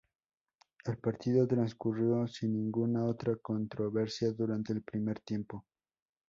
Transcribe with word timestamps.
El 0.85 0.97
partido 0.97 1.47
transcurrió 1.47 2.25
sin 2.27 2.53
ninguna 2.57 3.05
otra 3.05 3.35
controversia 3.35 4.31
durante 4.31 4.73
el 4.73 4.81
primer 4.81 5.19
tiempo. 5.19 5.67